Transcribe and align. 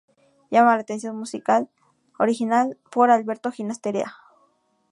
Llama 0.49 0.73
la 0.77 0.81
atención 0.81 1.13
la 1.13 1.19
música 1.19 1.67
original 2.17 2.75
por 2.89 3.11
Alberto 3.11 3.51
Ginastera. 3.51 4.15